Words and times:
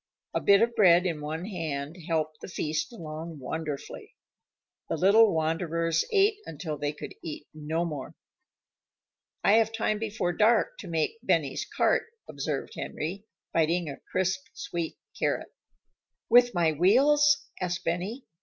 A 0.33 0.41
bit 0.41 0.63
of 0.63 0.73
bread 0.73 1.05
in 1.05 1.21
one 1.21 1.45
hand 1.45 1.95
helped 2.07 2.41
the 2.41 2.47
feast 2.47 2.91
along 2.91 3.37
wonderfully. 3.37 4.15
The 4.89 4.97
little 4.97 5.31
wanderers 5.31 6.03
ate 6.11 6.39
until 6.47 6.75
they 6.75 6.91
could 6.91 7.13
eat 7.23 7.45
no 7.53 7.85
more. 7.85 8.15
"I 9.43 9.51
have 9.57 9.71
time 9.71 9.99
before 9.99 10.33
dark 10.33 10.79
to 10.79 10.87
make 10.87 11.19
Benny's 11.21 11.65
cart," 11.77 12.07
observed 12.27 12.73
Henry, 12.75 13.25
biting 13.53 13.89
a 13.91 13.99
crisp, 14.11 14.43
sweet 14.55 14.97
carrot. 15.19 15.53
"With 16.31 16.55
my 16.55 16.71
wheels?" 16.71 17.45
asked 17.61 17.83
Benny. 17.85 18.25